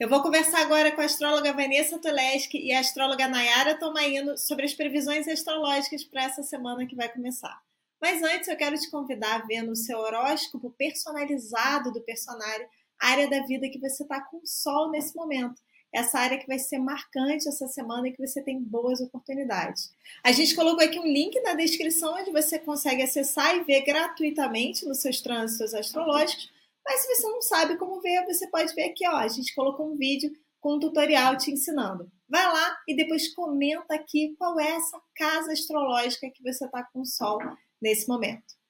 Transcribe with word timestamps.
Eu 0.00 0.08
vou 0.08 0.22
conversar 0.22 0.62
agora 0.62 0.90
com 0.90 1.02
a 1.02 1.04
astróloga 1.04 1.52
Vanessa 1.52 1.98
Toleski 1.98 2.56
e 2.56 2.72
a 2.72 2.80
astróloga 2.80 3.28
Nayara 3.28 3.78
Tomaino 3.78 4.38
sobre 4.38 4.64
as 4.64 4.72
previsões 4.72 5.28
astrológicas 5.28 6.02
para 6.02 6.24
essa 6.24 6.42
semana 6.42 6.86
que 6.86 6.96
vai 6.96 7.06
começar. 7.10 7.60
Mas 8.00 8.22
antes 8.22 8.48
eu 8.48 8.56
quero 8.56 8.78
te 8.78 8.90
convidar 8.90 9.34
a 9.34 9.46
ver 9.46 9.60
no 9.60 9.76
seu 9.76 9.98
horóscopo 9.98 10.70
personalizado 10.70 11.92
do 11.92 12.00
personário 12.00 12.66
a 12.98 13.08
área 13.08 13.28
da 13.28 13.44
vida 13.44 13.68
que 13.68 13.78
você 13.78 14.02
está 14.02 14.22
com 14.22 14.40
sol 14.42 14.90
nesse 14.90 15.14
momento. 15.14 15.60
Essa 15.92 16.18
área 16.18 16.38
que 16.38 16.46
vai 16.46 16.58
ser 16.58 16.78
marcante 16.78 17.46
essa 17.46 17.68
semana 17.68 18.08
e 18.08 18.12
que 18.12 18.26
você 18.26 18.40
tem 18.40 18.58
boas 18.58 19.02
oportunidades. 19.02 19.92
A 20.24 20.32
gente 20.32 20.54
colocou 20.54 20.82
aqui 20.82 20.98
um 20.98 21.12
link 21.12 21.38
na 21.42 21.52
descrição 21.52 22.14
onde 22.14 22.32
você 22.32 22.58
consegue 22.58 23.02
acessar 23.02 23.54
e 23.54 23.64
ver 23.64 23.82
gratuitamente 23.82 24.86
nos 24.86 25.02
seus 25.02 25.20
trânsitos 25.20 25.74
astrológicos 25.74 26.48
mas 26.84 27.00
se 27.00 27.14
você 27.14 27.28
não 27.28 27.42
sabe 27.42 27.76
como 27.76 28.00
ver, 28.00 28.24
você 28.24 28.48
pode 28.48 28.74
ver 28.74 28.90
aqui, 28.90 29.06
ó. 29.06 29.16
A 29.16 29.28
gente 29.28 29.54
colocou 29.54 29.92
um 29.92 29.96
vídeo 29.96 30.30
com 30.60 30.76
um 30.76 30.78
tutorial 30.78 31.36
te 31.36 31.50
ensinando. 31.50 32.10
Vai 32.28 32.44
lá 32.44 32.76
e 32.86 32.94
depois 32.94 33.34
comenta 33.34 33.94
aqui 33.94 34.34
qual 34.38 34.58
é 34.60 34.70
essa 34.70 35.00
casa 35.16 35.52
astrológica 35.52 36.30
que 36.32 36.42
você 36.42 36.64
está 36.64 36.84
com 36.92 37.00
o 37.00 37.06
Sol 37.06 37.38
nesse 37.80 38.06
momento. 38.06 38.60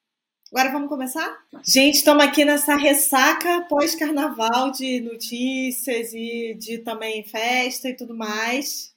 Agora 0.51 0.71
vamos 0.71 0.89
começar? 0.89 1.45
Gente, 1.63 1.95
estamos 1.95 2.25
aqui 2.25 2.43
nessa 2.43 2.75
ressaca 2.75 3.65
pós-carnaval 3.69 4.71
de 4.71 4.99
notícias 4.99 6.13
e 6.13 6.55
de 6.55 6.79
também 6.79 7.23
festa 7.23 7.87
e 7.87 7.95
tudo 7.95 8.13
mais. 8.13 8.90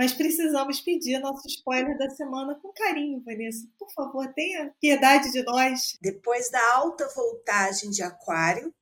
Mas 0.00 0.14
precisamos 0.14 0.80
pedir 0.80 1.18
nosso 1.18 1.46
spoiler 1.46 1.98
da 1.98 2.08
semana 2.08 2.54
com 2.54 2.72
carinho, 2.72 3.22
Vanessa. 3.22 3.68
Por 3.78 3.92
favor, 3.92 4.26
tenha 4.32 4.72
piedade 4.80 5.30
de 5.30 5.42
nós. 5.42 5.98
Depois 6.00 6.50
da 6.50 6.74
alta 6.76 7.06
voltagem 7.14 7.90
de 7.90 8.02
Aquário, 8.02 8.72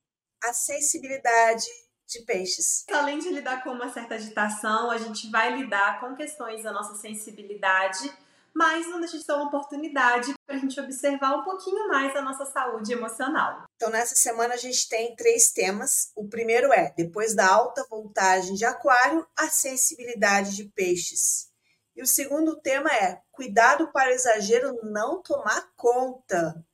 a 0.45 0.53
sensibilidade 0.53 1.67
de 2.07 2.21
peixes. 2.21 2.85
Além 2.89 3.19
de 3.19 3.31
lidar 3.31 3.65
com 3.65 3.71
uma 3.71 3.93
certa 3.93 4.15
agitação, 4.15 4.93
a 4.93 4.97
gente 4.97 5.29
vai 5.29 5.57
lidar 5.57 5.99
com 5.99 6.15
questões 6.15 6.63
da 6.63 6.71
nossa 6.73 6.95
sensibilidade 6.95 8.17
mas 8.59 8.89
não 8.89 8.99
deixa 8.99 9.17
de 9.17 9.23
ser 9.23 9.35
uma 9.35 9.47
oportunidade 9.47 10.35
para 10.45 10.57
a 10.57 10.59
gente 10.59 10.81
observar 10.81 11.37
um 11.37 11.45
pouquinho 11.45 11.87
mais 11.87 12.17
a 12.17 12.23
nossa 12.23 12.45
saúde 12.45 12.93
emocional. 12.93 13.67
Então, 13.77 13.89
nessa 13.89 14.17
semana, 14.17 14.55
a 14.55 14.57
gente 14.57 14.89
tem 14.89 15.15
três 15.15 15.53
temas. 15.53 16.11
O 16.17 16.29
primeiro 16.29 16.73
é, 16.73 16.93
depois 16.97 17.37
da 17.37 17.47
alta 17.47 17.87
voltagem 17.89 18.55
de 18.55 18.65
Aquário, 18.65 19.25
a 19.37 19.49
sensibilidade 19.49 20.57
de 20.57 20.65
peixes. 20.65 21.53
E 21.95 22.03
o 22.03 22.07
segundo 22.07 22.61
tema 22.61 22.91
é, 22.91 23.23
cuidado 23.31 23.93
para 23.93 24.11
o 24.11 24.13
exagero 24.13 24.81
não 24.83 25.23
tomar 25.23 25.71
conta. 25.77 26.67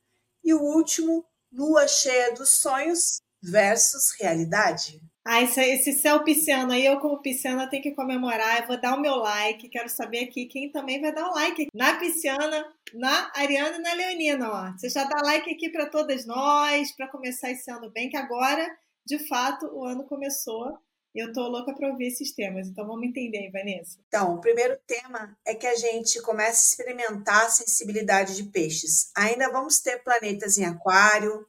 E 0.43 0.55
o 0.55 0.61
último, 0.63 1.23
lua 1.51 1.87
cheia 1.87 2.33
dos 2.33 2.61
sonhos 2.61 3.21
versus 3.43 4.09
realidade. 4.19 4.99
Ah, 5.27 5.41
esse, 5.41 5.59
esse 5.59 5.93
céu 5.93 6.23
pisciano 6.23 6.71
aí, 6.71 6.85
eu 6.85 6.99
como 6.99 7.19
pisciana 7.19 7.67
tenho 7.67 7.81
que 7.81 7.95
comemorar, 7.95 8.61
eu 8.61 8.67
vou 8.67 8.79
dar 8.79 8.95
o 8.95 9.01
meu 9.01 9.15
like, 9.15 9.67
quero 9.69 9.89
saber 9.89 10.25
aqui 10.25 10.45
quem 10.45 10.71
também 10.71 11.01
vai 11.01 11.11
dar 11.11 11.27
o 11.27 11.33
like 11.33 11.67
na 11.73 11.97
pisciana, 11.97 12.63
na 12.93 13.31
Ariana 13.35 13.75
e 13.77 13.81
na 13.81 13.93
Leonina, 13.95 14.51
ó. 14.51 14.71
Você 14.77 14.87
já 14.87 15.03
dá 15.03 15.19
like 15.23 15.51
aqui 15.51 15.69
para 15.69 15.87
todas 15.87 16.27
nós, 16.27 16.91
para 16.91 17.07
começar 17.07 17.49
esse 17.49 17.71
ano 17.71 17.89
bem, 17.89 18.07
que 18.07 18.15
agora, 18.15 18.69
de 19.03 19.17
fato, 19.27 19.65
o 19.73 19.83
ano 19.83 20.03
começou. 20.03 20.77
Eu 21.15 21.33
tô 21.33 21.47
louca 21.47 21.73
para 21.73 21.89
ouvir 21.89 22.07
esses 22.07 22.31
temas, 22.31 22.67
então 22.67 22.85
vamos 22.85 23.07
entender, 23.07 23.49
Vanessa. 23.49 23.97
Então, 24.07 24.35
o 24.35 24.41
primeiro 24.41 24.77
tema 24.85 25.35
é 25.43 25.55
que 25.55 25.65
a 25.65 25.75
gente 25.75 26.21
começa 26.21 26.51
a 26.51 26.69
experimentar 26.69 27.45
a 27.45 27.49
sensibilidade 27.49 28.35
de 28.35 28.43
peixes. 28.43 29.09
Ainda 29.17 29.49
vamos 29.51 29.79
ter 29.79 30.03
planetas 30.03 30.59
em 30.59 30.65
aquário, 30.65 31.47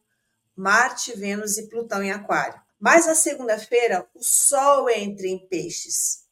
Marte, 0.57 1.15
Vênus 1.15 1.59
e 1.59 1.69
Plutão 1.69 2.03
em 2.03 2.11
aquário. 2.11 2.65
Mas 2.79 3.07
na 3.07 3.15
segunda-feira, 3.15 4.09
o 4.15 4.23
Sol 4.23 4.89
entra 4.91 5.27
em 5.27 5.47
peixes. 5.49 6.25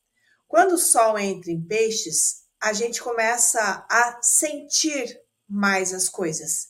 Quando 0.46 0.72
o 0.72 0.78
Sol 0.78 1.18
entra 1.18 1.50
em 1.50 1.60
peixes, 1.60 2.44
a 2.60 2.72
gente 2.72 3.02
começa 3.02 3.86
a 3.90 4.18
sentir 4.22 5.20
mais 5.48 5.92
as 5.92 6.08
coisas. 6.08 6.68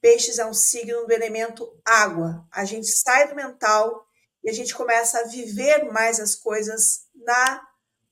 Peixes 0.00 0.38
é 0.38 0.46
um 0.46 0.54
signo 0.54 1.06
do 1.06 1.12
elemento 1.12 1.78
água. 1.84 2.46
A 2.52 2.64
gente 2.64 2.86
sai 2.86 3.28
do 3.28 3.34
mental 3.34 4.06
e 4.44 4.50
a 4.50 4.52
gente 4.52 4.74
começa 4.74 5.18
a 5.18 5.26
viver 5.26 5.84
mais 5.90 6.20
as 6.20 6.34
coisas 6.34 7.06
na 7.14 7.66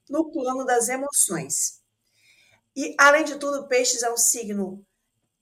no 0.09 0.31
plano 0.31 0.65
das 0.65 0.89
emoções. 0.89 1.81
E, 2.77 2.95
além 2.99 3.25
de 3.25 3.39
tudo, 3.39 3.69
peixes 3.69 4.03
é 4.03 4.13
um 4.13 4.17
signo 4.17 4.85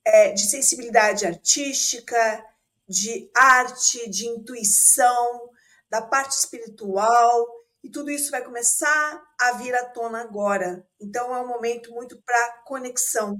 é, 0.05 0.31
de 0.31 0.49
sensibilidade 0.49 1.25
artística, 1.25 2.45
de 2.87 3.29
arte, 3.35 4.09
de 4.09 4.27
intuição, 4.27 5.49
da 5.93 6.01
parte 6.01 6.31
espiritual, 6.31 7.45
e 7.83 7.91
tudo 7.91 8.09
isso 8.09 8.31
vai 8.31 8.43
começar 8.43 9.23
a 9.39 9.51
vir 9.51 9.75
à 9.75 9.85
tona 9.85 10.21
agora. 10.21 10.83
Então 10.99 11.35
é 11.35 11.39
um 11.39 11.47
momento 11.47 11.91
muito 11.91 12.19
para 12.23 12.63
conexão, 12.65 13.37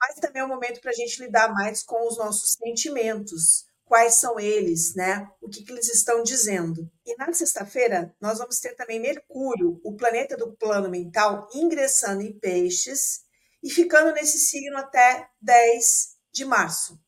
mas 0.00 0.16
também 0.16 0.42
é 0.42 0.44
um 0.44 0.48
momento 0.48 0.80
para 0.80 0.90
a 0.90 0.94
gente 0.94 1.22
lidar 1.22 1.54
mais 1.54 1.84
com 1.84 2.08
os 2.08 2.18
nossos 2.18 2.54
sentimentos. 2.54 3.64
Quais 3.84 4.14
são 4.14 4.40
eles, 4.40 4.96
né? 4.96 5.30
O 5.40 5.48
que, 5.48 5.62
que 5.62 5.70
eles 5.70 5.88
estão 5.88 6.20
dizendo. 6.24 6.90
E 7.06 7.14
na 7.14 7.32
sexta-feira, 7.32 8.12
nós 8.20 8.38
vamos 8.38 8.58
ter 8.58 8.74
também 8.74 8.98
Mercúrio, 8.98 9.80
o 9.84 9.94
planeta 9.94 10.36
do 10.36 10.56
plano 10.56 10.90
mental, 10.90 11.48
ingressando 11.54 12.22
em 12.22 12.36
peixes 12.36 13.20
e 13.62 13.70
ficando 13.70 14.12
nesse 14.12 14.40
signo 14.40 14.76
até 14.76 15.28
10 15.40 16.08
de 16.32 16.44
março. 16.44 16.98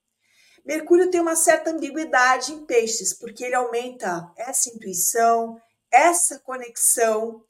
Mercúrio 0.64 1.10
tem 1.10 1.20
uma 1.20 1.36
certa 1.36 1.70
ambiguidade 1.70 2.52
em 2.52 2.64
peixes, 2.64 3.14
porque 3.14 3.44
ele 3.44 3.54
aumenta 3.54 4.30
essa 4.36 4.68
intuição, 4.68 5.60
essa 5.90 6.38
conexão, 6.40 7.42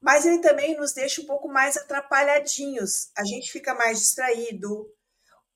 mas 0.00 0.24
ele 0.24 0.38
também 0.38 0.76
nos 0.76 0.92
deixa 0.92 1.20
um 1.20 1.26
pouco 1.26 1.48
mais 1.48 1.76
atrapalhadinhos. 1.76 3.10
A 3.16 3.24
gente 3.24 3.50
fica 3.50 3.74
mais 3.74 3.98
distraído, 3.98 4.86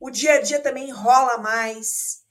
o 0.00 0.11
dia 0.11 0.34
a 0.34 0.41
dia 0.41 0.61
também 0.61 0.89
enrola 0.89 1.39
mais, 1.39 2.23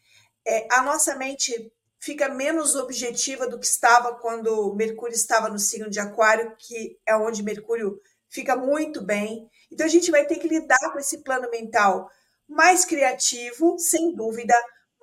é, 0.46 0.68
a 0.72 0.82
nossa 0.82 1.16
mente 1.16 1.72
fica 2.00 2.28
menos 2.28 2.76
objetiva 2.76 3.48
do 3.48 3.60
que 3.60 3.66
estava 3.66 4.16
quando 4.16 4.74
Mercúrio 4.76 5.14
estava 5.14 5.48
no 5.48 5.60
signo 5.60 5.90
de 5.90 6.00
Aquário, 6.00 6.56
que 6.58 7.00
é 7.06 7.16
onde 7.16 7.44
Mercúrio 7.44 8.02
fica 8.28 8.56
muito 8.56 9.04
bem. 9.04 9.48
Então 9.72 9.86
a 9.86 9.90
gente 9.90 10.10
vai 10.10 10.26
ter 10.26 10.38
que 10.38 10.48
lidar 10.48 10.92
com 10.92 11.00
esse 11.00 11.20
plano 11.20 11.50
mental 11.52 12.10
mais 12.52 12.84
criativo, 12.84 13.80
sem 13.80 14.14
dúvida, 14.14 14.54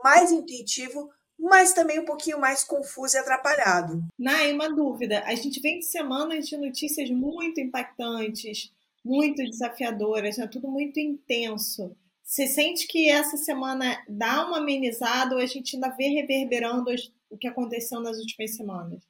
mais 0.05 0.31
intuitivo, 0.31 1.11
mas 1.39 1.73
também 1.73 1.99
um 1.99 2.05
pouquinho 2.05 2.39
mais 2.39 2.63
confuso 2.63 3.17
e 3.17 3.19
atrapalhado. 3.19 4.03
Nai, 4.19 4.53
uma 4.53 4.69
dúvida. 4.69 5.23
A 5.25 5.35
gente 5.35 5.61
vem 5.61 5.79
de 5.79 5.87
semanas 5.87 6.47
de 6.47 6.57
notícias 6.57 7.09
muito 7.11 7.61
impactantes, 7.61 8.71
muito 9.05 9.43
desafiadoras, 9.43 10.37
né? 10.37 10.47
tudo 10.47 10.69
muito 10.69 11.01
intenso. 11.01 11.97
Você 12.23 12.47
sente 12.47 12.87
que 12.87 13.09
essa 13.09 13.39
semana 13.39 14.05
dá 14.07 14.47
uma 14.47 14.59
amenizada 14.59 15.35
ou 15.35 15.41
a 15.41 15.47
gente 15.47 15.77
ainda 15.77 15.89
vê 15.89 16.09
reverberando 16.09 16.91
o 17.31 17.39
que 17.39 17.49
aconteceu 17.49 18.01
nas 18.01 18.19
últimas 18.19 18.55
semanas? 18.55 19.03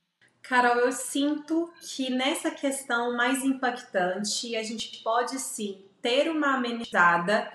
Carol, 0.43 0.77
eu 0.77 0.93
sinto 0.93 1.71
que 1.81 2.11
nessa 2.11 2.51
questão 2.51 3.17
mais 3.17 3.43
impactante 3.43 4.55
a 4.55 4.63
gente 4.63 5.03
pode 5.03 5.39
sim 5.41 5.85
ter 6.01 6.31
uma 6.31 6.55
amenizada 6.55 7.53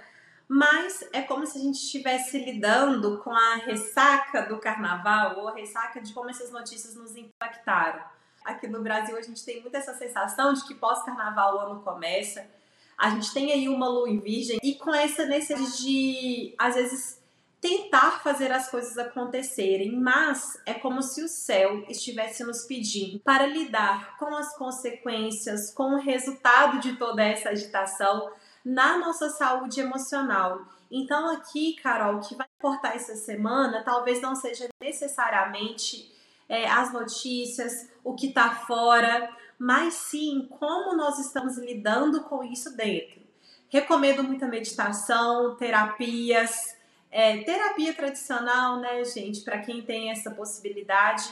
mas 0.54 1.04
é 1.12 1.24
como 1.24 1.48
se 1.48 1.58
a 1.58 1.62
gente 1.62 1.78
estivesse 1.78 2.38
lidando 2.38 3.18
com 3.24 3.32
a 3.32 3.56
ressaca 3.56 4.44
do 4.44 4.60
carnaval 4.60 5.40
ou 5.40 5.48
a 5.48 5.56
ressaca 5.56 6.00
de 6.00 6.14
como 6.14 6.30
essas 6.30 6.52
notícias 6.52 6.96
nos 6.96 7.16
impactaram. 7.16 8.04
Aqui 8.46 8.68
no 8.68 8.84
Brasil 8.84 9.18
a 9.18 9.22
gente 9.24 9.44
tem 9.44 9.62
muito 9.62 9.76
essa 9.76 9.96
sensação 9.96 10.54
de 10.54 10.64
que 10.68 10.76
pós-carnaval 10.76 11.56
o 11.56 11.60
ano 11.60 11.82
começa, 11.82 12.48
a 12.96 13.10
gente 13.10 13.34
tem 13.34 13.52
aí 13.52 13.68
uma 13.68 13.90
lua 13.90 14.08
em 14.08 14.20
virgem 14.20 14.60
e 14.62 14.76
com 14.76 14.94
essa 14.94 15.26
necessidade 15.26 15.78
de, 15.82 16.54
às 16.60 16.76
vezes, 16.76 17.20
tentar 17.60 18.22
fazer 18.22 18.52
as 18.52 18.70
coisas 18.70 18.96
acontecerem, 19.00 19.96
mas 19.96 20.62
é 20.68 20.76
como 20.76 21.02
se 21.02 21.24
o 21.24 21.28
céu 21.28 21.84
estivesse 21.90 22.44
nos 22.44 22.68
pedindo 22.68 23.20
para 23.22 23.48
lidar 23.48 24.18
com 24.20 24.36
as 24.36 24.56
consequências, 24.56 25.74
com 25.74 25.96
o 25.96 26.00
resultado 26.00 26.80
de 26.80 26.96
toda 26.96 27.24
essa 27.24 27.50
agitação 27.50 28.30
na 28.64 28.98
nossa 28.98 29.30
saúde 29.30 29.80
emocional. 29.80 30.62
Então, 30.90 31.30
aqui, 31.30 31.74
Carol, 31.82 32.18
o 32.18 32.22
que 32.22 32.36
vai 32.36 32.48
importar 32.58 32.96
essa 32.96 33.16
semana 33.16 33.84
talvez 33.84 34.22
não 34.22 34.36
seja 34.36 34.68
necessariamente 34.80 36.12
é, 36.48 36.70
as 36.70 36.94
notícias, 36.94 37.90
o 38.04 38.14
que 38.14 38.28
está 38.28 38.56
fora, 38.56 39.30
mas 39.58 39.94
sim 39.96 40.48
como 40.60 40.96
nós 40.96 41.20
estamos 41.20 41.58
lidando 41.58 42.24
com 42.24 42.44
isso 42.44 42.76
dentro. 42.76 43.22
Recomendo 43.70 44.24
muita 44.24 44.48
meditação, 44.48 45.56
terapias, 45.56 46.78
é, 47.10 47.44
terapia 47.44 47.94
tradicional, 47.94 48.80
né, 48.80 49.04
gente, 49.04 49.42
para 49.42 49.60
quem 49.60 49.82
tem 49.82 50.12
essa 50.12 50.32
possibilidade, 50.32 51.24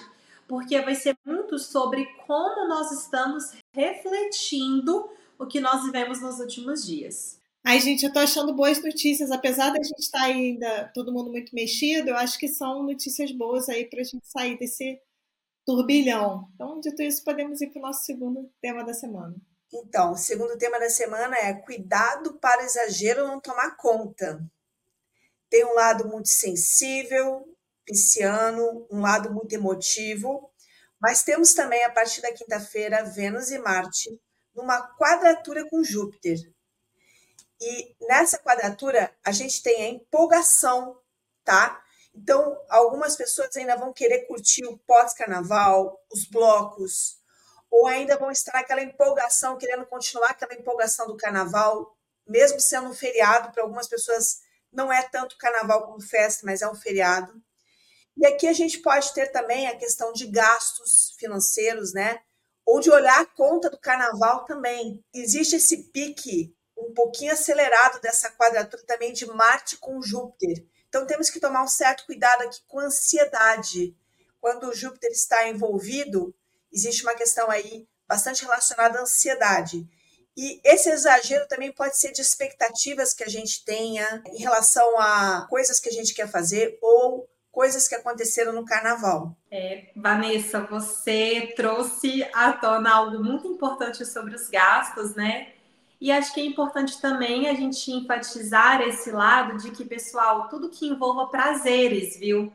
porque 0.48 0.80
vai 0.82 0.96
ser 0.96 1.16
muito 1.26 1.60
sobre 1.60 2.06
como 2.26 2.68
nós 2.68 2.92
estamos 2.92 3.54
refletindo 3.74 5.10
o 5.42 5.48
que 5.48 5.60
nós 5.60 5.84
vivemos 5.84 6.22
nos 6.22 6.40
últimos 6.40 6.86
dias. 6.86 7.42
Ai, 7.66 7.80
gente, 7.80 8.06
eu 8.06 8.14
tô 8.14 8.20
achando 8.20 8.54
boas 8.54 8.82
notícias. 8.84 9.32
Apesar 9.32 9.72
da 9.72 9.82
gente 9.82 10.00
estar 10.00 10.20
tá 10.20 10.26
ainda 10.26 10.92
todo 10.94 11.12
mundo 11.12 11.32
muito 11.32 11.54
mexido, 11.56 12.10
eu 12.10 12.16
acho 12.16 12.38
que 12.38 12.48
são 12.48 12.84
notícias 12.84 13.32
boas 13.32 13.68
aí 13.68 13.90
pra 13.90 14.04
gente 14.04 14.28
sair 14.28 14.58
desse 14.60 15.02
turbilhão. 15.66 16.48
Então, 16.54 16.80
dito 16.80 17.02
isso, 17.02 17.24
podemos 17.24 17.60
ir 17.60 17.72
para 17.72 17.80
o 17.80 17.82
nosso 17.82 18.06
segundo 18.06 18.52
tema 18.62 18.84
da 18.84 18.94
semana. 18.94 19.36
Então, 19.74 20.12
o 20.12 20.18
segundo 20.18 20.56
tema 20.58 20.80
da 20.80 20.90
semana 20.90 21.36
é 21.38 21.54
cuidado 21.54 22.36
para 22.36 22.62
o 22.62 22.66
exagero 22.66 23.28
não 23.28 23.40
tomar 23.40 23.76
conta. 23.78 24.46
Tem 25.50 25.66
um 25.66 25.74
lado 25.74 26.08
muito 26.08 26.30
sensível, 26.30 27.48
pisciano, 27.84 28.88
um 28.92 29.02
lado 29.02 29.34
muito 29.34 29.54
emotivo, 29.54 30.52
mas 31.02 31.24
temos 31.24 31.54
também, 31.54 31.84
a 31.84 31.90
partir 31.90 32.22
da 32.22 32.32
quinta-feira, 32.32 33.04
Vênus 33.04 33.50
e 33.50 33.58
Marte 33.58 34.20
numa 34.56 34.82
quadratura 34.98 35.68
com 35.70 35.84
Júpiter. 35.84 36.38
E 37.60 37.96
nessa 38.02 38.38
quadratura, 38.38 39.14
a 39.24 39.32
gente 39.32 39.62
tem 39.62 39.84
a 39.84 39.90
empolgação, 39.90 41.00
tá? 41.44 41.82
Então, 42.14 42.60
algumas 42.70 43.16
pessoas 43.16 43.56
ainda 43.56 43.76
vão 43.76 43.94
querer 43.94 44.26
curtir 44.26 44.66
o 44.66 44.78
pós-carnaval, 44.80 46.04
os 46.12 46.26
blocos, 46.26 47.20
ou 47.70 47.88
ainda 47.88 48.18
vão 48.18 48.32
estar 48.32 48.54
naquela 48.54 48.82
empolgação, 48.82 49.58
querendo 49.58 49.86
continuar 49.86 50.32
aquela 50.32 50.54
empolgação 50.54 51.08
do 51.08 51.16
carnaval, 51.16 51.96
mesmo 52.28 52.60
sendo 52.60 52.90
um 52.90 52.94
feriado, 52.94 53.52
para 53.52 53.64
algumas 53.64 53.88
pessoas 53.88 54.42
não 54.72 54.92
é 54.92 55.04
tanto 55.04 55.38
carnaval 55.38 55.86
como 55.86 56.02
festa, 56.02 56.46
mas 56.46 56.62
é 56.62 56.70
um 56.70 56.76
feriado. 56.76 57.42
E 58.18 58.26
aqui 58.26 58.48
a 58.48 58.54
gente 58.54 58.80
pode 58.80 59.14
ter 59.14 59.28
também 59.28 59.68
a 59.68 59.78
questão 59.78 60.12
de 60.12 60.28
gastos 60.28 61.16
financeiros, 61.18 61.94
né? 61.94 62.22
Ou 62.72 62.80
de 62.80 62.90
olhar 62.90 63.20
a 63.20 63.26
conta 63.26 63.70
do 63.70 63.78
carnaval 63.78 64.46
também. 64.46 65.04
Existe 65.14 65.58
esse 65.58 65.90
pique 65.92 66.56
um 66.78 66.94
pouquinho 66.94 67.34
acelerado 67.34 68.00
dessa 68.00 68.32
quadratura 68.32 68.82
também 68.88 69.12
de 69.12 69.26
Marte 69.26 69.76
com 69.76 70.02
Júpiter. 70.02 70.66
Então 70.88 71.06
temos 71.06 71.30
que 71.30 71.42
tomar 71.42 71.64
um 71.64 71.68
certo 71.68 72.06
cuidado 72.06 72.44
aqui 72.44 72.62
com 72.66 72.80
ansiedade. 72.80 73.94
Quando 74.40 74.70
o 74.70 74.74
Júpiter 74.74 75.12
está 75.12 75.50
envolvido, 75.50 76.34
existe 76.72 77.04
uma 77.04 77.14
questão 77.14 77.52
aí 77.52 77.86
bastante 78.08 78.44
relacionada 78.44 79.00
à 79.00 79.02
ansiedade. 79.02 79.86
E 80.38 80.62
esse 80.64 80.90
exagero 80.90 81.46
também 81.50 81.74
pode 81.74 81.98
ser 81.98 82.14
de 82.14 82.22
expectativas 82.22 83.14
que 83.14 83.26
a 83.26 83.30
gente 83.30 83.66
tenha 83.66 84.24
em 84.28 84.40
relação 84.40 84.98
a 84.98 85.46
coisas 85.50 85.78
que 85.78 85.90
a 85.90 85.94
gente 85.94 86.14
quer 86.14 86.32
fazer 86.32 86.80
ou 86.82 87.30
coisas 87.52 87.88
que 87.88 87.96
aconteceram 87.96 88.54
no 88.54 88.66
carnaval. 88.66 89.36
É, 89.52 89.90
Vanessa, 89.96 90.62
você 90.62 91.54
trouxe 91.56 92.24
à 92.34 92.54
tona 92.54 92.94
algo 92.94 93.24
muito 93.24 93.48
importante 93.48 94.06
sobre 94.06 94.36
os 94.36 94.50
gastos, 94.50 95.16
né? 95.16 95.50
E 96.00 96.12
acho 96.12 96.34
que 96.34 96.42
é 96.42 96.46
importante 96.46 97.00
também 97.00 97.48
a 97.48 97.54
gente 97.54 97.92
enfatizar 97.92 98.82
esse 98.82 99.12
lado 99.12 99.58
de 99.58 99.70
que, 99.70 99.86
pessoal, 99.86 100.48
tudo 100.50 100.70
que 100.70 100.88
envolva 100.88 101.28
prazeres, 101.28 102.18
viu? 102.18 102.52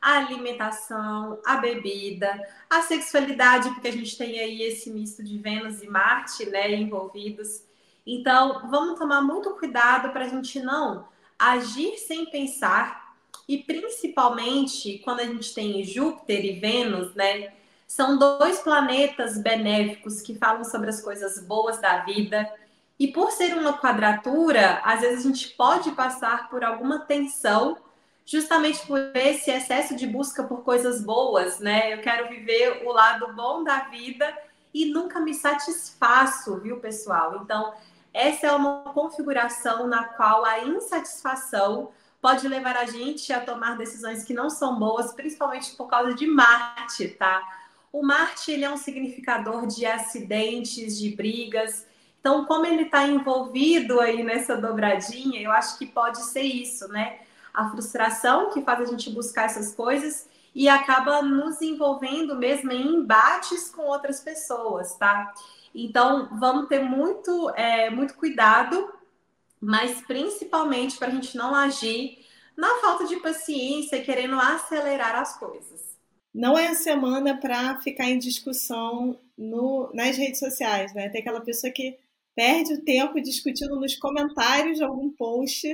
A 0.00 0.18
alimentação, 0.18 1.38
a 1.44 1.56
bebida, 1.56 2.40
a 2.70 2.80
sexualidade, 2.82 3.68
porque 3.70 3.88
a 3.88 3.92
gente 3.92 4.16
tem 4.16 4.38
aí 4.38 4.62
esse 4.62 4.90
misto 4.90 5.22
de 5.22 5.36
Vênus 5.36 5.82
e 5.82 5.88
Marte, 5.88 6.46
né, 6.46 6.70
envolvidos. 6.72 7.62
Então, 8.06 8.66
vamos 8.70 8.98
tomar 8.98 9.20
muito 9.20 9.50
cuidado 9.50 10.10
para 10.10 10.24
a 10.24 10.28
gente 10.28 10.60
não 10.60 11.06
agir 11.38 11.98
sem 11.98 12.30
pensar 12.30 13.05
e 13.48 13.58
principalmente 13.58 14.98
quando 15.04 15.20
a 15.20 15.24
gente 15.24 15.54
tem 15.54 15.84
Júpiter 15.84 16.44
e 16.44 16.58
Vênus, 16.58 17.14
né? 17.14 17.52
São 17.86 18.18
dois 18.18 18.58
planetas 18.60 19.38
benéficos 19.38 20.20
que 20.20 20.34
falam 20.34 20.64
sobre 20.64 20.90
as 20.90 21.00
coisas 21.00 21.40
boas 21.40 21.80
da 21.80 21.98
vida. 21.98 22.52
E 22.98 23.08
por 23.08 23.30
ser 23.30 23.56
uma 23.56 23.78
quadratura, 23.78 24.80
às 24.82 25.00
vezes 25.00 25.24
a 25.24 25.28
gente 25.28 25.48
pode 25.50 25.92
passar 25.92 26.48
por 26.50 26.64
alguma 26.64 27.00
tensão, 27.00 27.76
justamente 28.24 28.84
por 28.86 28.98
esse 29.14 29.50
excesso 29.52 29.94
de 29.94 30.06
busca 30.06 30.42
por 30.42 30.64
coisas 30.64 31.00
boas, 31.00 31.60
né? 31.60 31.94
Eu 31.94 32.00
quero 32.00 32.28
viver 32.28 32.82
o 32.84 32.90
lado 32.90 33.32
bom 33.34 33.62
da 33.62 33.80
vida 33.84 34.36
e 34.74 34.86
nunca 34.86 35.20
me 35.20 35.32
satisfaço, 35.32 36.58
viu, 36.58 36.80
pessoal? 36.80 37.40
Então, 37.42 37.72
essa 38.12 38.48
é 38.48 38.52
uma 38.52 38.82
configuração 38.92 39.86
na 39.86 40.04
qual 40.04 40.44
a 40.44 40.64
insatisfação 40.64 41.92
pode 42.20 42.46
levar 42.48 42.76
a 42.76 42.86
gente 42.86 43.32
a 43.32 43.40
tomar 43.40 43.76
decisões 43.76 44.24
que 44.24 44.34
não 44.34 44.50
são 44.50 44.78
boas, 44.78 45.12
principalmente 45.12 45.74
por 45.76 45.86
causa 45.88 46.14
de 46.14 46.26
Marte, 46.26 47.08
tá? 47.08 47.42
O 47.92 48.02
Marte 48.02 48.52
ele 48.52 48.64
é 48.64 48.70
um 48.70 48.76
significador 48.76 49.66
de 49.66 49.86
acidentes, 49.86 50.98
de 50.98 51.14
brigas. 51.14 51.86
Então, 52.20 52.44
como 52.44 52.66
ele 52.66 52.82
está 52.82 53.06
envolvido 53.06 54.00
aí 54.00 54.22
nessa 54.22 54.56
dobradinha, 54.56 55.40
eu 55.40 55.50
acho 55.50 55.78
que 55.78 55.86
pode 55.86 56.18
ser 56.24 56.42
isso, 56.42 56.88
né? 56.88 57.20
A 57.54 57.70
frustração 57.70 58.50
que 58.50 58.62
faz 58.62 58.80
a 58.80 58.84
gente 58.84 59.08
buscar 59.10 59.44
essas 59.44 59.74
coisas 59.74 60.28
e 60.54 60.68
acaba 60.68 61.22
nos 61.22 61.60
envolvendo 61.62 62.34
mesmo 62.34 62.72
em 62.72 62.96
embates 62.96 63.70
com 63.70 63.82
outras 63.82 64.20
pessoas, 64.20 64.94
tá? 64.96 65.32
Então, 65.74 66.28
vamos 66.32 66.68
ter 66.68 66.80
muito, 66.80 67.50
é, 67.50 67.90
muito 67.90 68.14
cuidado 68.14 68.95
mas 69.60 70.00
principalmente 70.02 70.98
para 70.98 71.08
a 71.08 71.10
gente 71.10 71.36
não 71.36 71.54
agir 71.54 72.18
na 72.56 72.80
falta 72.80 73.06
de 73.06 73.16
paciência, 73.16 74.02
querendo 74.02 74.38
acelerar 74.40 75.16
as 75.16 75.38
coisas. 75.38 75.96
Não 76.34 76.58
é 76.58 76.68
a 76.68 76.74
semana 76.74 77.38
para 77.38 77.80
ficar 77.80 78.08
em 78.10 78.18
discussão 78.18 79.18
no, 79.36 79.90
nas 79.94 80.16
redes 80.16 80.38
sociais, 80.38 80.92
né? 80.94 81.08
Tem 81.08 81.20
aquela 81.20 81.40
pessoa 81.40 81.72
que 81.72 81.98
perde 82.34 82.74
o 82.74 82.82
tempo 82.82 83.20
discutindo 83.20 83.80
nos 83.80 83.96
comentários 83.96 84.76
de 84.76 84.84
algum 84.84 85.10
post 85.10 85.66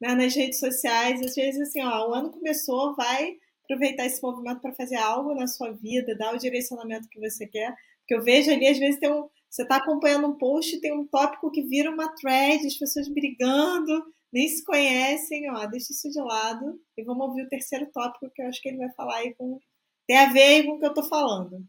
né, 0.00 0.14
nas 0.14 0.34
redes 0.34 0.58
sociais. 0.58 1.20
Às 1.22 1.34
vezes, 1.34 1.60
assim, 1.60 1.82
ó, 1.82 2.08
o 2.08 2.14
ano 2.14 2.30
começou, 2.30 2.94
vai 2.94 3.36
aproveitar 3.64 4.04
esse 4.06 4.22
movimento 4.22 4.60
para 4.60 4.74
fazer 4.74 4.96
algo 4.96 5.34
na 5.34 5.46
sua 5.46 5.72
vida, 5.72 6.16
dar 6.16 6.34
o 6.34 6.38
direcionamento 6.38 7.08
que 7.08 7.20
você 7.20 7.46
quer. 7.46 7.74
Porque 8.00 8.14
eu 8.14 8.22
vejo 8.22 8.50
ali, 8.50 8.66
às 8.66 8.78
vezes, 8.78 9.00
tem 9.00 9.10
um, 9.10 9.28
você 9.50 9.62
está 9.62 9.76
acompanhando 9.76 10.28
um 10.28 10.38
post 10.38 10.76
e 10.76 10.80
tem 10.80 10.92
um 10.92 11.06
tópico 11.06 11.50
que 11.50 11.62
vira 11.62 11.90
uma 11.90 12.14
thread, 12.14 12.64
as 12.64 12.76
pessoas 12.76 13.08
brigando, 13.08 14.04
nem 14.32 14.48
se 14.48 14.64
conhecem, 14.64 15.50
ó, 15.50 15.66
deixa 15.66 15.92
isso 15.92 16.08
de 16.08 16.20
lado 16.20 16.80
e 16.96 17.02
vamos 17.02 17.26
ouvir 17.26 17.42
o 17.42 17.48
terceiro 17.48 17.90
tópico 17.92 18.30
que 18.32 18.40
eu 18.40 18.46
acho 18.46 18.62
que 18.62 18.68
ele 18.68 18.78
vai 18.78 18.92
falar 18.92 19.16
aí 19.16 19.34
com 19.34 19.58
tem 20.06 20.18
a 20.18 20.32
ver 20.32 20.64
com 20.64 20.72
o 20.72 20.78
que 20.78 20.84
eu 20.84 20.90
estou 20.90 21.04
falando. 21.04 21.64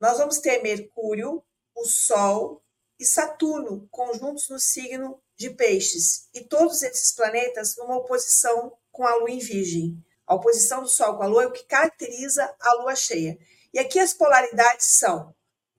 Nós 0.00 0.18
vamos 0.18 0.38
ter 0.38 0.62
Mercúrio, 0.62 1.42
o 1.76 1.84
Sol 1.84 2.62
e 2.98 3.04
Saturno 3.04 3.88
conjuntos 3.90 4.48
no 4.48 4.58
signo 4.58 5.20
de 5.36 5.50
Peixes 5.50 6.28
e 6.34 6.42
todos 6.42 6.82
esses 6.82 7.14
planetas 7.14 7.76
numa 7.76 7.96
oposição 7.96 8.72
com 8.90 9.06
a 9.06 9.14
Lua 9.16 9.30
em 9.30 9.38
Virgem. 9.38 9.96
A 10.26 10.34
oposição 10.34 10.82
do 10.82 10.88
Sol 10.88 11.16
com 11.16 11.22
a 11.22 11.26
Lua 11.26 11.44
é 11.44 11.46
o 11.46 11.52
que 11.52 11.64
caracteriza 11.64 12.54
a 12.60 12.74
Lua 12.82 12.94
cheia. 12.94 13.38
E 13.72 13.78
aqui 13.78 13.98
as 13.98 14.12
polaridades 14.12 14.86
são 14.86 15.34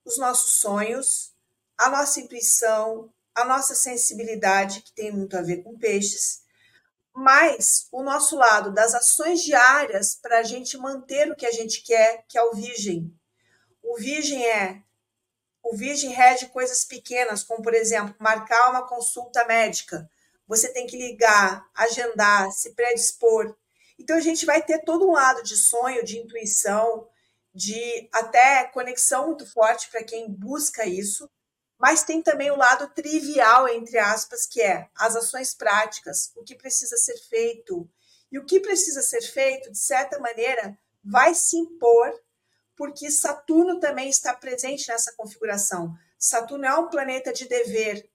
os 0.05 0.17
nossos 0.17 0.55
sonhos, 0.55 1.33
a 1.77 1.89
nossa 1.89 2.19
intuição, 2.19 3.11
a 3.33 3.45
nossa 3.45 3.75
sensibilidade, 3.75 4.81
que 4.81 4.93
tem 4.93 5.11
muito 5.11 5.37
a 5.37 5.41
ver 5.41 5.63
com 5.63 5.77
peixes, 5.77 6.41
mas 7.13 7.87
o 7.91 8.03
nosso 8.03 8.35
lado 8.35 8.73
das 8.73 8.93
ações 8.93 9.41
diárias 9.41 10.15
para 10.15 10.39
a 10.39 10.43
gente 10.43 10.77
manter 10.77 11.29
o 11.31 11.35
que 11.35 11.45
a 11.45 11.51
gente 11.51 11.81
quer, 11.81 12.23
que 12.27 12.37
é 12.37 12.43
o 12.43 12.53
virgem. 12.53 13.13
O 13.83 13.97
virgem 13.97 14.45
é 14.45 14.81
o 15.63 15.75
virgem 15.75 16.09
rege 16.09 16.47
coisas 16.47 16.83
pequenas, 16.83 17.43
como 17.43 17.61
por 17.61 17.73
exemplo, 17.73 18.15
marcar 18.19 18.71
uma 18.71 18.87
consulta 18.87 19.45
médica. 19.45 20.09
Você 20.47 20.73
tem 20.73 20.87
que 20.87 20.97
ligar, 20.97 21.65
agendar, 21.73 22.51
se 22.51 22.73
predispor. 22.73 23.55
Então 23.97 24.17
a 24.17 24.21
gente 24.21 24.45
vai 24.45 24.61
ter 24.61 24.79
todo 24.79 25.07
um 25.07 25.11
lado 25.11 25.43
de 25.43 25.55
sonho, 25.55 26.03
de 26.03 26.17
intuição, 26.17 27.07
de 27.53 28.09
até 28.13 28.65
conexão 28.65 29.27
muito 29.27 29.45
forte 29.51 29.89
para 29.89 30.03
quem 30.03 30.31
busca 30.31 30.85
isso, 30.85 31.29
mas 31.77 32.03
tem 32.03 32.21
também 32.21 32.51
o 32.51 32.57
lado 32.57 32.87
trivial, 32.93 33.67
entre 33.67 33.97
aspas, 33.97 34.45
que 34.45 34.61
é 34.61 34.87
as 34.95 35.15
ações 35.15 35.53
práticas, 35.53 36.31
o 36.35 36.43
que 36.43 36.55
precisa 36.55 36.95
ser 36.95 37.17
feito. 37.27 37.89
E 38.31 38.37
o 38.37 38.45
que 38.45 38.59
precisa 38.59 39.01
ser 39.01 39.21
feito, 39.21 39.71
de 39.71 39.79
certa 39.79 40.19
maneira, 40.19 40.77
vai 41.03 41.33
se 41.33 41.57
impor, 41.57 42.13
porque 42.75 43.09
Saturno 43.09 43.79
também 43.79 44.09
está 44.09 44.33
presente 44.33 44.87
nessa 44.87 45.13
configuração. 45.13 45.93
Saturno 46.17 46.65
é 46.65 46.75
um 46.75 46.87
planeta 46.87 47.33
de 47.33 47.47
dever. 47.47 48.07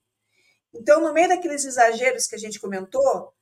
Então, 0.72 1.00
no 1.00 1.12
meio 1.12 1.28
daqueles 1.28 1.64
exageros 1.64 2.26
que 2.26 2.36
a 2.36 2.38
gente 2.38 2.60
comentou, 2.60 3.34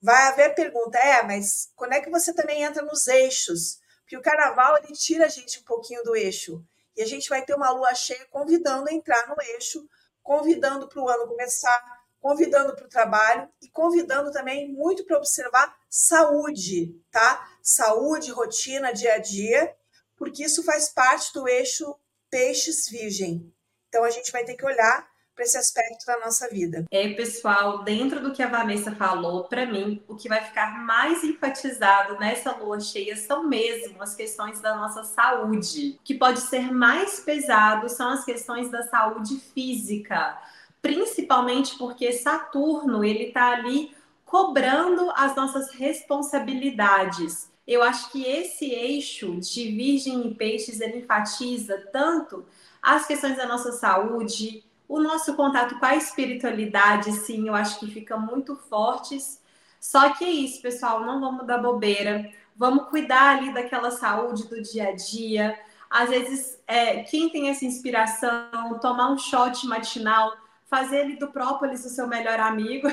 vai 0.00 0.28
haver 0.28 0.54
pergunta: 0.54 0.98
é, 0.98 1.22
mas 1.22 1.70
quando 1.74 1.94
é 1.94 2.00
que 2.00 2.10
você 2.10 2.34
também 2.34 2.62
entra 2.62 2.82
nos 2.82 3.08
eixos? 3.08 3.80
Que 4.10 4.16
o 4.16 4.20
carnaval 4.20 4.76
ele 4.78 4.92
tira 4.92 5.26
a 5.26 5.28
gente 5.28 5.60
um 5.60 5.62
pouquinho 5.62 6.02
do 6.02 6.16
eixo. 6.16 6.60
E 6.96 7.02
a 7.02 7.06
gente 7.06 7.28
vai 7.28 7.44
ter 7.44 7.54
uma 7.54 7.70
lua 7.70 7.94
cheia 7.94 8.26
convidando 8.28 8.90
a 8.90 8.92
entrar 8.92 9.28
no 9.28 9.40
eixo, 9.40 9.88
convidando 10.20 10.88
para 10.88 11.00
o 11.00 11.08
ano 11.08 11.28
começar, 11.28 11.80
convidando 12.18 12.74
para 12.74 12.86
o 12.86 12.88
trabalho 12.88 13.48
e 13.62 13.70
convidando 13.70 14.32
também 14.32 14.68
muito 14.72 15.04
para 15.04 15.16
observar 15.16 15.78
saúde, 15.88 17.00
tá? 17.12 17.56
Saúde, 17.62 18.32
rotina, 18.32 18.92
dia 18.92 19.14
a 19.14 19.18
dia, 19.18 19.76
porque 20.16 20.42
isso 20.44 20.64
faz 20.64 20.88
parte 20.88 21.32
do 21.32 21.46
eixo 21.48 21.96
peixes 22.28 22.88
virgem. 22.88 23.54
Então 23.88 24.02
a 24.02 24.10
gente 24.10 24.32
vai 24.32 24.44
ter 24.44 24.56
que 24.56 24.66
olhar 24.66 25.08
para 25.40 25.46
esse 25.46 25.56
aspecto 25.56 26.04
da 26.04 26.18
nossa 26.18 26.50
vida. 26.50 26.84
É, 26.90 27.08
pessoal, 27.14 27.82
dentro 27.82 28.20
do 28.20 28.30
que 28.30 28.42
a 28.42 28.46
Vanessa 28.46 28.94
falou, 28.94 29.44
para 29.44 29.64
mim, 29.64 30.02
o 30.06 30.14
que 30.14 30.28
vai 30.28 30.44
ficar 30.44 30.84
mais 30.84 31.24
enfatizado 31.24 32.18
nessa 32.18 32.54
lua 32.56 32.78
cheia 32.78 33.16
são 33.16 33.48
mesmo 33.48 34.02
as 34.02 34.14
questões 34.14 34.60
da 34.60 34.76
nossa 34.76 35.02
saúde. 35.02 35.96
O 35.98 36.04
que 36.04 36.14
pode 36.14 36.40
ser 36.40 36.70
mais 36.70 37.20
pesado 37.20 37.88
são 37.88 38.10
as 38.10 38.22
questões 38.22 38.70
da 38.70 38.82
saúde 38.82 39.40
física, 39.54 40.38
principalmente 40.82 41.78
porque 41.78 42.12
Saturno, 42.12 43.02
ele 43.02 43.28
está 43.28 43.52
ali 43.52 43.96
cobrando 44.26 45.10
as 45.16 45.34
nossas 45.34 45.72
responsabilidades. 45.72 47.48
Eu 47.66 47.82
acho 47.82 48.12
que 48.12 48.24
esse 48.24 48.70
eixo 48.70 49.40
de 49.40 49.70
Virgem 49.70 50.26
e 50.26 50.34
Peixes 50.34 50.82
ele 50.82 50.98
enfatiza 50.98 51.78
tanto 51.90 52.44
as 52.82 53.06
questões 53.06 53.38
da 53.38 53.46
nossa 53.46 53.72
saúde, 53.72 54.64
o 54.90 54.98
nosso 54.98 55.34
contato 55.34 55.78
com 55.78 55.86
a 55.86 55.94
espiritualidade, 55.94 57.12
sim, 57.12 57.46
eu 57.46 57.54
acho 57.54 57.78
que 57.78 57.88
fica 57.88 58.16
muito 58.16 58.56
fortes. 58.56 59.40
Só 59.78 60.10
que 60.10 60.24
é 60.24 60.30
isso, 60.30 60.60
pessoal, 60.60 61.06
não 61.06 61.20
vamos 61.20 61.46
dar 61.46 61.58
bobeira. 61.58 62.28
Vamos 62.56 62.88
cuidar 62.88 63.36
ali 63.36 63.54
daquela 63.54 63.92
saúde 63.92 64.48
do 64.48 64.60
dia 64.60 64.88
a 64.88 64.92
dia. 64.92 65.56
Às 65.88 66.10
vezes, 66.10 66.58
é, 66.66 67.04
quem 67.04 67.28
tem 67.28 67.48
essa 67.48 67.64
inspiração, 67.64 68.80
tomar 68.82 69.12
um 69.12 69.16
shot 69.16 69.64
matinal, 69.68 70.36
fazer 70.66 71.04
ele 71.04 71.16
do 71.16 71.28
própolis 71.28 71.84
o 71.84 71.88
seu 71.88 72.08
melhor 72.08 72.40
amigo 72.40 72.88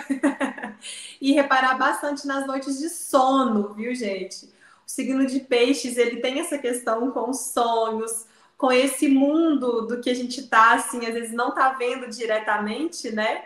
e 1.20 1.32
reparar 1.32 1.80
bastante 1.80 2.28
nas 2.28 2.46
noites 2.46 2.78
de 2.78 2.90
sono, 2.90 3.74
viu, 3.74 3.96
gente? 3.96 4.46
O 4.46 4.52
signo 4.90 5.26
de 5.26 5.40
peixes, 5.40 5.98
ele 5.98 6.18
tem 6.18 6.42
essa 6.42 6.60
questão 6.60 7.10
com 7.10 7.32
os 7.32 7.40
sonhos, 7.40 8.27
com 8.58 8.72
esse 8.72 9.08
mundo 9.08 9.86
do 9.86 10.02
que 10.02 10.10
a 10.10 10.16
gente 10.16 10.40
está, 10.40 10.74
assim, 10.74 11.06
às 11.06 11.14
vezes 11.14 11.32
não 11.32 11.50
está 11.50 11.70
vendo 11.74 12.08
diretamente, 12.08 13.12
né? 13.12 13.46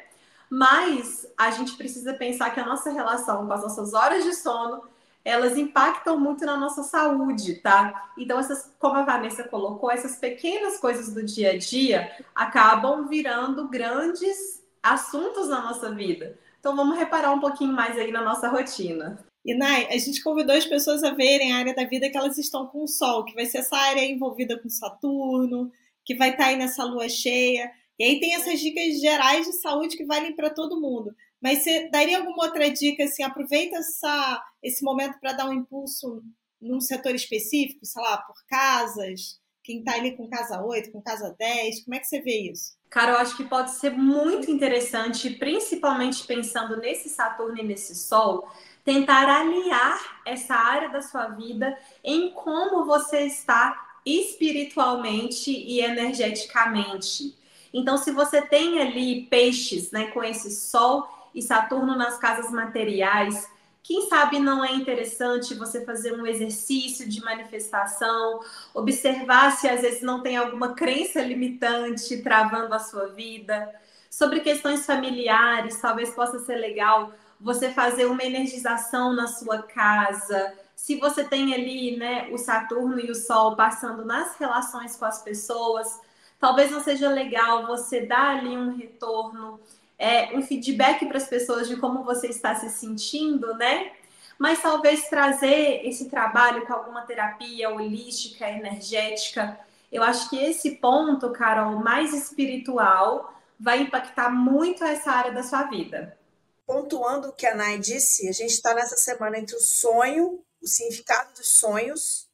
Mas 0.49 1.27
a 1.37 1.51
gente 1.51 1.75
precisa 1.75 2.13
pensar 2.13 2.49
que 2.51 2.59
a 2.59 2.65
nossa 2.65 2.89
relação 2.89 3.45
com 3.45 3.53
as 3.53 3.61
nossas 3.61 3.93
horas 3.93 4.23
de 4.23 4.33
sono, 4.33 4.83
elas 5.23 5.57
impactam 5.57 6.19
muito 6.19 6.45
na 6.45 6.57
nossa 6.57 6.83
saúde, 6.83 7.55
tá? 7.55 8.11
Então, 8.17 8.39
essas, 8.39 8.73
como 8.79 8.95
a 8.95 9.03
Vanessa 9.03 9.43
colocou, 9.43 9.91
essas 9.91 10.15
pequenas 10.15 10.77
coisas 10.77 11.13
do 11.13 11.23
dia 11.23 11.51
a 11.51 11.57
dia 11.57 12.11
acabam 12.33 13.07
virando 13.07 13.67
grandes 13.67 14.63
assuntos 14.81 15.47
na 15.47 15.61
nossa 15.61 15.91
vida. 15.91 16.37
Então, 16.59 16.75
vamos 16.75 16.97
reparar 16.97 17.31
um 17.31 17.39
pouquinho 17.39 17.73
mais 17.73 17.97
aí 17.97 18.11
na 18.11 18.21
nossa 18.21 18.47
rotina. 18.47 19.23
E 19.43 19.55
Nai, 19.55 19.87
a 19.87 19.97
gente 19.97 20.23
convidou 20.23 20.55
as 20.55 20.65
pessoas 20.65 21.03
a 21.03 21.11
verem 21.13 21.51
a 21.51 21.57
área 21.57 21.73
da 21.73 21.83
vida 21.83 22.09
que 22.09 22.17
elas 22.17 22.37
estão 22.37 22.67
com 22.67 22.83
o 22.83 22.87
Sol, 22.87 23.25
que 23.25 23.33
vai 23.33 23.45
ser 23.45 23.59
essa 23.59 23.75
área 23.75 24.03
envolvida 24.05 24.59
com 24.59 24.69
Saturno, 24.69 25.71
que 26.05 26.15
vai 26.15 26.31
estar 26.31 26.43
tá 26.43 26.49
aí 26.49 26.57
nessa 26.57 26.83
lua 26.83 27.09
cheia. 27.09 27.71
E 27.97 28.03
aí 28.03 28.19
tem 28.19 28.35
essas 28.35 28.59
dicas 28.59 28.99
gerais 28.99 29.45
de 29.45 29.53
saúde 29.53 29.97
que 29.97 30.05
valem 30.05 30.35
para 30.35 30.49
todo 30.49 30.79
mundo. 30.79 31.15
Mas 31.41 31.59
você 31.59 31.89
daria 31.89 32.19
alguma 32.19 32.45
outra 32.45 32.69
dica 32.69 33.03
assim? 33.03 33.23
Aproveita 33.23 33.77
essa, 33.77 34.43
esse 34.61 34.83
momento 34.83 35.19
para 35.19 35.33
dar 35.33 35.49
um 35.49 35.53
impulso 35.53 36.23
num 36.61 36.79
setor 36.79 37.15
específico, 37.15 37.83
sei 37.83 38.01
lá, 38.03 38.17
por 38.17 38.35
casas, 38.47 39.39
quem 39.63 39.79
está 39.79 39.93
ali 39.93 40.15
com 40.15 40.27
casa 40.27 40.63
8, 40.63 40.91
com 40.91 41.01
casa 41.01 41.35
10, 41.37 41.83
como 41.83 41.95
é 41.95 41.99
que 41.99 42.07
você 42.07 42.21
vê 42.21 42.51
isso? 42.51 42.75
Cara, 42.89 43.13
eu 43.13 43.17
acho 43.17 43.37
que 43.37 43.43
pode 43.43 43.71
ser 43.71 43.91
muito 43.91 44.51
interessante, 44.51 45.29
principalmente 45.31 46.25
pensando 46.25 46.77
nesse 46.77 47.09
Saturno 47.09 47.57
e 47.57 47.63
nesse 47.63 47.95
Sol, 47.95 48.47
tentar 48.83 49.29
alinhar 49.29 50.21
essa 50.25 50.55
área 50.55 50.89
da 50.89 51.01
sua 51.01 51.27
vida 51.27 51.77
em 52.03 52.31
como 52.31 52.85
você 52.85 53.25
está 53.25 53.89
espiritualmente 54.05 55.51
e 55.51 55.79
energeticamente. 55.79 57.37
Então, 57.73 57.97
se 57.97 58.11
você 58.11 58.41
tem 58.41 58.79
ali 58.79 59.27
peixes, 59.29 59.91
né, 59.91 60.07
com 60.07 60.23
esse 60.23 60.51
Sol 60.51 61.07
e 61.33 61.41
Saturno 61.41 61.95
nas 61.95 62.17
casas 62.17 62.51
materiais, 62.51 63.47
quem 63.83 64.07
sabe 64.07 64.39
não 64.39 64.63
é 64.63 64.71
interessante 64.73 65.55
você 65.55 65.83
fazer 65.85 66.13
um 66.13 66.25
exercício 66.25 67.07
de 67.09 67.21
manifestação, 67.21 68.39
observar 68.73 69.51
se 69.51 69.67
às 69.67 69.81
vezes 69.81 70.01
não 70.01 70.21
tem 70.21 70.37
alguma 70.37 70.73
crença 70.73 71.21
limitante 71.21 72.21
travando 72.21 72.73
a 72.73 72.79
sua 72.79 73.07
vida. 73.07 73.73
Sobre 74.09 74.41
questões 74.41 74.85
familiares, 74.85 75.79
talvez 75.79 76.11
possa 76.11 76.39
ser 76.39 76.57
legal 76.57 77.13
você 77.41 77.71
fazer 77.71 78.05
uma 78.05 78.23
energização 78.23 79.13
na 79.13 79.27
sua 79.27 79.63
casa. 79.63 80.53
Se 80.75 80.97
você 80.97 81.23
tem 81.23 81.53
ali, 81.53 81.97
né, 81.97 82.29
o 82.31 82.37
Saturno 82.37 82.99
e 82.99 83.09
o 83.09 83.15
Sol 83.15 83.55
passando 83.55 84.05
nas 84.05 84.37
relações 84.37 84.95
com 84.95 85.05
as 85.05 85.21
pessoas, 85.23 85.99
talvez 86.39 86.71
não 86.71 86.81
seja 86.81 87.09
legal 87.09 87.65
você 87.65 88.05
dar 88.05 88.37
ali 88.37 88.55
um 88.55 88.75
retorno, 88.75 89.59
é, 89.97 90.37
um 90.37 90.41
feedback 90.41 91.05
para 91.07 91.17
as 91.17 91.27
pessoas 91.27 91.67
de 91.67 91.77
como 91.77 92.03
você 92.03 92.27
está 92.27 92.55
se 92.55 92.69
sentindo, 92.69 93.55
né? 93.55 93.91
Mas 94.37 94.61
talvez 94.61 95.07
trazer 95.09 95.81
esse 95.85 96.09
trabalho 96.09 96.65
com 96.65 96.73
alguma 96.73 97.01
terapia 97.01 97.69
holística, 97.69 98.49
energética. 98.49 99.59
Eu 99.91 100.01
acho 100.03 100.29
que 100.29 100.37
esse 100.37 100.77
ponto, 100.77 101.29
Carol, 101.31 101.75
mais 101.79 102.13
espiritual, 102.13 103.33
vai 103.59 103.81
impactar 103.81 104.29
muito 104.31 104.83
essa 104.83 105.11
área 105.11 105.31
da 105.31 105.43
sua 105.43 105.63
vida 105.63 106.17
pontuando 106.65 107.29
o 107.29 107.33
que 107.33 107.45
a 107.45 107.55
Nai 107.55 107.79
disse, 107.79 108.27
a 108.27 108.31
gente 108.31 108.51
está 108.51 108.73
nessa 108.73 108.97
semana 108.97 109.37
entre 109.37 109.55
o 109.55 109.59
sonho, 109.59 110.43
o 110.61 110.67
significado 110.67 111.33
dos 111.33 111.59
sonhos, 111.59 112.29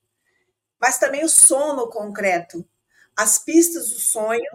mas 0.79 0.97
também 0.97 1.23
o 1.23 1.29
sono 1.29 1.89
concreto, 1.89 2.67
as 3.15 3.39
pistas 3.39 3.89
do 3.89 3.99
sonho 3.99 4.51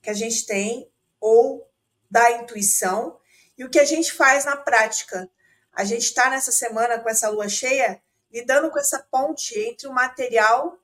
que 0.00 0.10
a 0.10 0.14
gente 0.14 0.46
tem 0.46 0.90
ou 1.20 1.68
da 2.10 2.30
intuição 2.32 3.18
e 3.58 3.64
o 3.64 3.70
que 3.70 3.80
a 3.80 3.84
gente 3.84 4.12
faz 4.12 4.44
na 4.44 4.56
prática. 4.56 5.28
A 5.72 5.84
gente 5.84 6.02
está 6.02 6.30
nessa 6.30 6.52
semana 6.52 7.00
com 7.00 7.08
essa 7.08 7.28
lua 7.28 7.48
cheia 7.48 8.00
lidando 8.30 8.70
com 8.70 8.78
essa 8.78 8.98
ponte 9.10 9.58
entre 9.58 9.88
o 9.88 9.92
material 9.92 10.78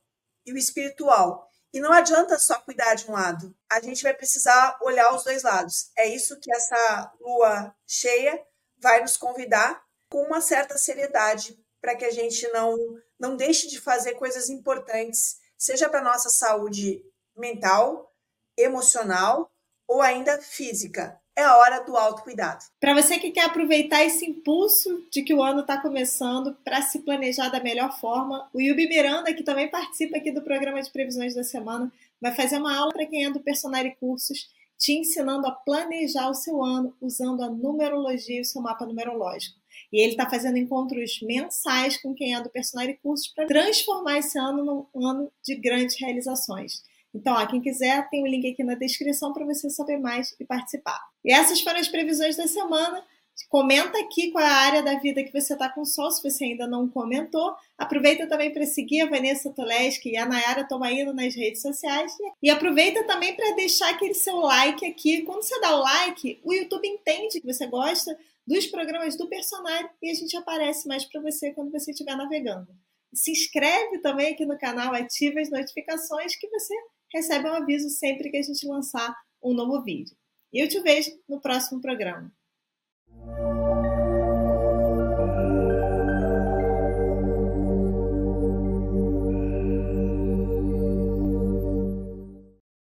e 0.46 0.52
o 0.52 0.56
espiritual. 0.56 1.51
E 1.72 1.80
não 1.80 1.92
adianta 1.92 2.38
só 2.38 2.60
cuidar 2.60 2.94
de 2.94 3.08
um 3.10 3.12
lado. 3.12 3.56
A 3.70 3.80
gente 3.80 4.02
vai 4.02 4.12
precisar 4.12 4.78
olhar 4.82 5.14
os 5.14 5.24
dois 5.24 5.42
lados. 5.42 5.90
É 5.96 6.06
isso 6.06 6.38
que 6.38 6.52
essa 6.54 7.12
lua 7.20 7.74
cheia 7.86 8.38
vai 8.78 9.00
nos 9.00 9.16
convidar 9.16 9.82
com 10.10 10.22
uma 10.22 10.40
certa 10.40 10.76
seriedade 10.76 11.58
para 11.80 11.96
que 11.96 12.04
a 12.04 12.10
gente 12.10 12.46
não 12.48 12.76
não 13.18 13.36
deixe 13.36 13.68
de 13.68 13.80
fazer 13.80 14.14
coisas 14.14 14.48
importantes, 14.48 15.36
seja 15.56 15.88
para 15.88 16.02
nossa 16.02 16.28
saúde 16.28 17.04
mental, 17.36 18.12
emocional 18.56 19.48
ou 19.86 20.02
ainda 20.02 20.42
física 20.42 21.21
é 21.36 21.46
hora 21.46 21.80
do 21.80 21.96
autocuidado. 21.96 22.64
Para 22.78 22.94
você 22.94 23.18
que 23.18 23.30
quer 23.30 23.44
aproveitar 23.44 24.04
esse 24.04 24.26
impulso 24.26 25.06
de 25.10 25.22
que 25.22 25.34
o 25.34 25.42
ano 25.42 25.60
está 25.60 25.80
começando 25.80 26.56
para 26.64 26.82
se 26.82 27.00
planejar 27.00 27.48
da 27.48 27.62
melhor 27.62 27.98
forma, 27.98 28.48
o 28.52 28.60
Yubi 28.60 28.88
Miranda, 28.88 29.32
que 29.32 29.42
também 29.42 29.70
participa 29.70 30.18
aqui 30.18 30.30
do 30.30 30.42
programa 30.42 30.82
de 30.82 30.90
previsões 30.90 31.34
da 31.34 31.42
semana, 31.42 31.90
vai 32.20 32.34
fazer 32.34 32.58
uma 32.58 32.76
aula 32.76 32.92
para 32.92 33.06
quem 33.06 33.24
é 33.24 33.30
do 33.30 33.40
Personari 33.40 33.96
Cursos, 33.98 34.50
te 34.78 34.92
ensinando 34.92 35.46
a 35.46 35.52
planejar 35.52 36.28
o 36.28 36.34
seu 36.34 36.62
ano 36.62 36.94
usando 37.00 37.42
a 37.42 37.48
numerologia 37.48 38.38
e 38.38 38.40
o 38.40 38.44
seu 38.44 38.60
mapa 38.60 38.84
numerológico. 38.84 39.56
E 39.92 40.00
ele 40.00 40.12
está 40.12 40.28
fazendo 40.28 40.58
encontros 40.58 41.20
mensais 41.22 41.96
com 42.00 42.14
quem 42.14 42.34
é 42.34 42.40
do 42.40 42.50
Personari 42.50 42.98
Cursos 43.02 43.28
para 43.28 43.46
transformar 43.46 44.18
esse 44.18 44.38
ano 44.38 44.88
num 44.94 45.06
ano 45.06 45.30
de 45.42 45.54
grandes 45.54 45.98
realizações. 46.00 46.82
Então, 47.14 47.35
ó, 47.35 47.47
quem 47.47 47.61
quiser, 47.61 48.09
tem 48.09 48.23
o 48.23 48.25
um 48.25 48.28
link 48.28 48.50
aqui 48.50 48.64
na 48.64 48.75
descrição 48.75 49.33
para 49.33 49.45
você 49.45 49.69
saber 49.69 49.99
mais 49.99 50.35
e 50.40 50.45
participar. 50.45 50.99
E 51.25 51.33
essas 51.33 51.61
foram 51.61 51.78
as 51.78 51.88
previsões 51.88 52.37
da 52.37 52.47
semana. 52.47 53.04
Comenta 53.49 53.99
aqui 53.99 54.31
qual 54.31 54.45
é 54.45 54.49
a 54.49 54.57
área 54.57 54.83
da 54.83 54.99
vida 54.99 55.23
que 55.23 55.33
você 55.33 55.52
está 55.52 55.69
com 55.69 55.85
sol, 55.85 56.11
se 56.11 56.23
você 56.23 56.45
ainda 56.45 56.66
não 56.66 56.88
comentou. 56.88 57.54
Aproveita 57.76 58.26
também 58.26 58.52
para 58.52 58.64
seguir 58.64 59.02
a 59.02 59.11
Vanessa 59.11 59.50
Toleski 59.50 60.11
e 60.11 60.16
a 60.16 60.26
Nayara 60.26 60.66
Tomaino 60.66 61.12
nas 61.12 61.35
redes 61.35 61.61
sociais. 61.61 62.12
E 62.42 62.50
aproveita 62.50 63.04
também 63.04 63.35
para 63.35 63.54
deixar 63.54 63.90
aquele 63.90 64.14
seu 64.14 64.37
like 64.37 64.87
aqui. 64.87 65.23
Quando 65.23 65.42
você 65.42 65.59
dá 65.61 65.76
o 65.76 65.81
like, 65.81 66.40
o 66.42 66.52
YouTube 66.52 66.87
entende 66.88 67.40
que 67.40 67.47
você 67.47 67.66
gosta 67.66 68.16
dos 68.47 68.66
programas 68.66 69.16
do 69.16 69.28
personagem 69.28 69.90
e 70.02 70.11
a 70.11 70.14
gente 70.14 70.37
aparece 70.37 70.88
mais 70.88 71.04
para 71.04 71.21
você 71.21 71.52
quando 71.52 71.71
você 71.71 71.90
estiver 71.90 72.16
navegando. 72.16 72.69
Se 73.14 73.31
inscreve 73.31 73.99
também 73.99 74.33
aqui 74.33 74.47
no 74.47 74.59
canal, 74.59 74.95
ativa 74.95 75.40
as 75.40 75.50
notificações 75.50 76.35
que 76.37 76.49
você 76.49 76.75
recebe 77.14 77.49
um 77.49 77.54
aviso 77.54 77.88
sempre 77.90 78.31
que 78.31 78.37
a 78.37 78.42
gente 78.42 78.66
lançar 78.66 79.14
um 79.42 79.52
novo 79.54 79.83
vídeo. 79.83 80.16
E 80.52 80.62
eu 80.62 80.69
te 80.69 80.81
vejo 80.81 81.11
no 81.28 81.40
próximo 81.40 81.81
programa. 81.81 82.33